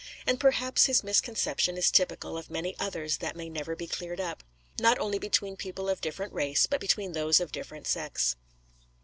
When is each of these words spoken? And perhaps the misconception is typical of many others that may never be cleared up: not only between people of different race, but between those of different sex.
And 0.25 0.39
perhaps 0.39 0.87
the 0.87 0.99
misconception 1.05 1.77
is 1.77 1.91
typical 1.91 2.35
of 2.35 2.49
many 2.49 2.75
others 2.79 3.17
that 3.19 3.35
may 3.35 3.49
never 3.49 3.75
be 3.75 3.85
cleared 3.85 4.19
up: 4.19 4.43
not 4.79 4.97
only 4.97 5.19
between 5.19 5.55
people 5.55 5.87
of 5.89 6.01
different 6.01 6.33
race, 6.33 6.65
but 6.65 6.81
between 6.81 7.11
those 7.11 7.39
of 7.39 7.51
different 7.51 7.85
sex. 7.85 8.35